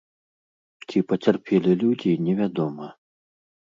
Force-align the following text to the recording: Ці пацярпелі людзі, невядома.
Ці 0.87 0.97
пацярпелі 1.13 1.79
людзі, 1.85 2.17
невядома. 2.27 2.95